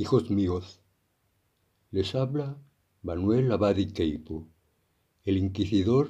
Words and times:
Hijos 0.00 0.30
míos, 0.30 0.80
les 1.90 2.14
habla 2.14 2.56
Manuel 3.02 3.50
Abadi 3.50 3.86
Queipo, 3.86 4.46
el 5.24 5.36
inquisidor 5.36 6.08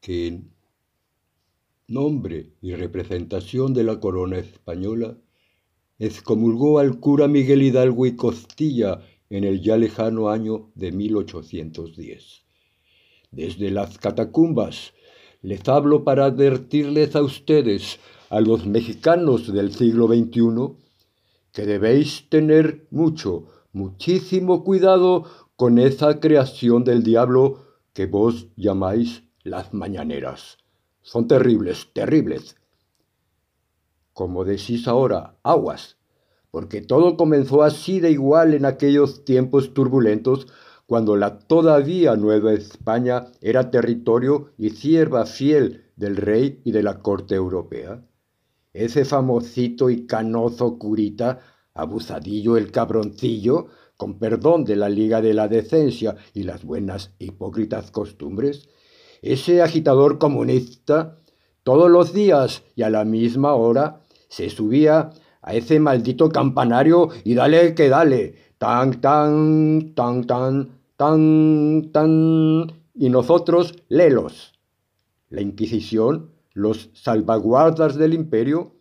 que 0.00 0.28
en 0.28 0.54
nombre 1.88 2.52
y 2.62 2.76
representación 2.76 3.74
de 3.74 3.82
la 3.82 3.98
corona 3.98 4.38
española 4.38 5.18
excomulgó 5.98 6.78
al 6.78 7.00
cura 7.00 7.26
Miguel 7.26 7.60
Hidalgo 7.60 8.06
y 8.06 8.14
Costilla 8.14 9.00
en 9.28 9.42
el 9.42 9.60
ya 9.60 9.76
lejano 9.76 10.30
año 10.30 10.70
de 10.76 10.92
1810. 10.92 12.44
Desde 13.32 13.72
las 13.72 13.98
catacumbas 13.98 14.94
les 15.40 15.68
hablo 15.68 16.04
para 16.04 16.26
advertirles 16.26 17.16
a 17.16 17.22
ustedes, 17.22 17.98
a 18.30 18.40
los 18.40 18.64
mexicanos 18.64 19.52
del 19.52 19.72
siglo 19.72 20.06
XXI, 20.06 20.81
que 21.52 21.66
debéis 21.66 22.28
tener 22.30 22.86
mucho, 22.90 23.46
muchísimo 23.72 24.64
cuidado 24.64 25.24
con 25.56 25.78
esa 25.78 26.18
creación 26.18 26.82
del 26.82 27.02
diablo 27.02 27.64
que 27.92 28.06
vos 28.06 28.48
llamáis 28.56 29.24
las 29.44 29.74
mañaneras. 29.74 30.58
Son 31.02 31.28
terribles, 31.28 31.88
terribles. 31.92 32.56
Como 34.14 34.44
decís 34.44 34.88
ahora, 34.88 35.36
aguas, 35.42 35.98
porque 36.50 36.80
todo 36.80 37.16
comenzó 37.16 37.62
así 37.62 38.00
de 38.00 38.10
igual 38.10 38.54
en 38.54 38.64
aquellos 38.64 39.24
tiempos 39.24 39.74
turbulentos 39.74 40.46
cuando 40.86 41.16
la 41.16 41.38
todavía 41.38 42.16
Nueva 42.16 42.52
España 42.52 43.26
era 43.40 43.70
territorio 43.70 44.50
y 44.58 44.70
sierva 44.70 45.26
fiel 45.26 45.84
del 45.96 46.16
rey 46.16 46.60
y 46.64 46.72
de 46.72 46.82
la 46.82 47.00
corte 47.00 47.34
europea 47.34 48.02
ese 48.72 49.04
famosito 49.04 49.90
y 49.90 50.06
canoso 50.06 50.78
curita, 50.78 51.40
abusadillo 51.74 52.56
el 52.56 52.70
cabroncillo, 52.70 53.66
con 53.96 54.18
perdón 54.18 54.64
de 54.64 54.76
la 54.76 54.88
Liga 54.88 55.20
de 55.20 55.34
la 55.34 55.48
Decencia 55.48 56.16
y 56.34 56.42
las 56.42 56.64
buenas 56.64 57.14
hipócritas 57.18 57.90
costumbres, 57.90 58.68
ese 59.20 59.62
agitador 59.62 60.18
comunista, 60.18 61.16
todos 61.62 61.90
los 61.90 62.12
días 62.12 62.64
y 62.74 62.82
a 62.82 62.90
la 62.90 63.04
misma 63.04 63.54
hora, 63.54 64.00
se 64.28 64.50
subía 64.50 65.10
a 65.42 65.54
ese 65.54 65.78
maldito 65.78 66.30
campanario 66.30 67.10
y 67.24 67.34
dale 67.34 67.74
que 67.74 67.88
dale, 67.88 68.34
tan, 68.58 69.00
tan, 69.00 69.94
tan, 69.94 70.24
tan, 70.24 70.70
tan, 70.96 71.90
tan, 71.92 72.72
y 72.94 73.10
nosotros 73.10 73.74
lelos. 73.88 74.52
La 75.28 75.40
Inquisición 75.40 76.30
los 76.54 76.90
salvaguardas 76.94 77.96
del 77.96 78.14
imperio, 78.14 78.76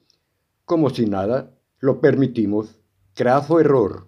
como 0.65 0.89
si 0.89 1.05
nada, 1.05 1.55
lo 1.79 2.01
permitimos. 2.01 2.79
Craso 3.13 3.59
error. 3.59 4.07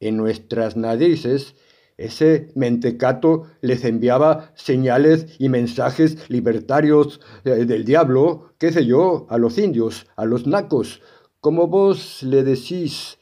En 0.00 0.16
nuestras 0.16 0.76
narices, 0.76 1.54
ese 1.98 2.50
mentecato 2.54 3.44
les 3.60 3.84
enviaba 3.84 4.52
señales 4.54 5.36
y 5.38 5.50
mensajes 5.50 6.30
libertarios 6.30 7.20
eh, 7.44 7.66
del 7.66 7.84
diablo, 7.84 8.54
qué 8.58 8.72
sé 8.72 8.86
yo, 8.86 9.26
a 9.28 9.36
los 9.36 9.58
indios, 9.58 10.06
a 10.16 10.24
los 10.24 10.46
nacos, 10.46 11.02
como 11.40 11.68
vos 11.68 12.22
le 12.22 12.42
decís 12.42 13.18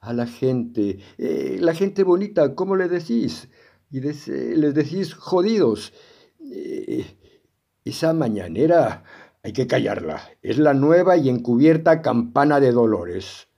a 0.00 0.12
la 0.12 0.26
gente, 0.26 0.98
eh, 1.16 1.58
la 1.60 1.74
gente 1.74 2.02
bonita, 2.02 2.54
¿cómo 2.54 2.76
le 2.76 2.88
decís? 2.88 3.48
Y 3.90 4.00
les 4.00 4.74
decís 4.74 5.14
jodidos. 5.14 5.92
Eh, 6.40 7.06
esa 7.84 8.12
mañanera 8.12 9.04
hay 9.42 9.52
que 9.52 9.66
callarla. 9.66 10.22
Es 10.42 10.58
la 10.58 10.72
nueva 10.72 11.16
y 11.16 11.28
encubierta 11.28 12.00
campana 12.00 12.60
de 12.60 12.72
dolores. 12.72 13.48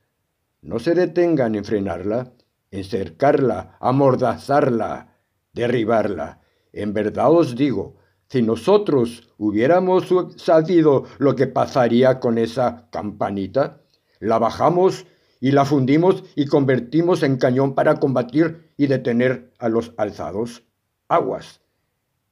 No 0.61 0.81
se 0.81 0.95
detengan 0.95 1.55
en 1.55 1.65
frenarla, 1.65 2.33
en 2.73 2.85
cercarla, 2.85 3.77
amordazarla, 3.81 5.15
derribarla. 5.53 6.41
En 6.73 6.93
verdad 6.93 7.31
os 7.31 7.55
digo, 7.55 7.97
si 8.29 8.43
nosotros 8.43 9.33
hubiéramos 9.39 10.13
sabido 10.37 11.05
lo 11.19 11.37
que 11.37 11.47
pasaría 11.47 12.19
con 12.19 12.39
esa 12.39 12.89
campanita, 12.91 13.81
la 14.19 14.39
bajamos 14.39 15.07
y 15.39 15.53
la 15.53 15.65
fundimos 15.65 16.25
y 16.35 16.47
convertimos 16.47 17.23
en 17.23 17.37
cañón 17.37 17.75
para 17.75 18.01
combatir 18.01 18.73
y 18.77 18.89
detener 18.89 19.53
a 19.59 19.69
los 19.69 19.95
alzados. 19.97 20.65
Aguas. 21.09 21.61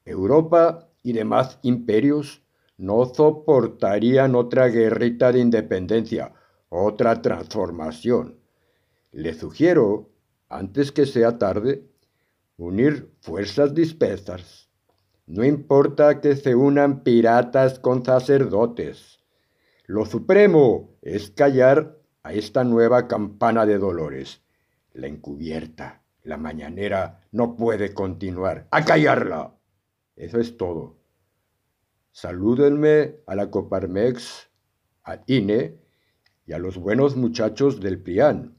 Europa 0.03 0.89
y 1.05 1.13
demás 1.13 1.59
imperios 1.61 2.41
no 2.77 3.05
soportarían 3.05 4.33
otra 4.33 4.69
guerrita 4.69 5.31
de 5.31 5.39
independencia, 5.39 6.33
otra 6.69 7.21
transformación. 7.21 8.39
Le 9.11 9.35
sugiero, 9.35 10.09
antes 10.49 10.91
que 10.91 11.05
sea 11.05 11.37
tarde, 11.37 11.85
unir 12.57 13.11
fuerzas 13.21 13.75
dispersas. 13.75 14.67
No 15.27 15.43
importa 15.43 16.21
que 16.21 16.35
se 16.35 16.55
unan 16.55 17.03
piratas 17.03 17.77
con 17.77 18.03
sacerdotes. 18.03 19.19
Lo 19.85 20.07
supremo 20.07 20.97
es 21.03 21.29
callar 21.29 21.99
a 22.23 22.33
esta 22.33 22.63
nueva 22.63 23.07
campana 23.07 23.67
de 23.67 23.77
dolores. 23.77 24.41
La 24.93 25.05
encubierta, 25.05 26.01
la 26.23 26.37
mañanera, 26.37 27.21
no 27.31 27.55
puede 27.55 27.93
continuar. 27.93 28.67
¡A 28.71 28.83
callarla! 28.83 29.55
Eso 30.15 30.39
es 30.39 30.57
todo. 30.57 30.97
Salúdenme 32.11 33.17
a 33.27 33.35
la 33.35 33.51
Coparmex, 33.51 34.49
al 35.03 35.23
INE 35.27 35.77
y 36.45 36.53
a 36.53 36.59
los 36.59 36.77
buenos 36.77 37.15
muchachos 37.15 37.81
del 37.81 38.01
PRIAN. 38.01 38.57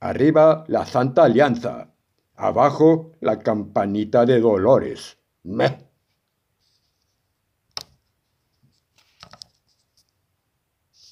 Arriba 0.00 0.64
la 0.68 0.84
Santa 0.84 1.24
Alianza. 1.24 1.94
Abajo 2.34 3.12
la 3.20 3.38
campanita 3.38 4.26
de 4.26 4.40
Dolores. 4.40 5.18
¡Meh! 5.42 5.89